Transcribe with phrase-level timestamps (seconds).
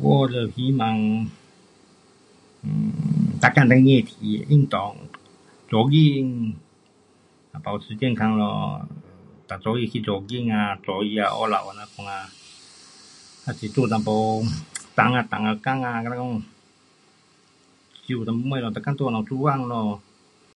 [0.00, 0.98] 我就希望
[2.62, 2.90] ，um
[3.42, 4.96] 每天都一起运动
[5.68, 6.54] ，jogging,
[7.62, 8.80] 保持健康咯，
[9.50, 12.30] 每早上去 jogging 啊，早上下午啊，晚上啊。，
[13.44, 14.46] 还是做一点重
[14.96, 16.42] 啊，重的工啊，好像说
[18.06, 20.00] 就咯东西每天在那头做工咯。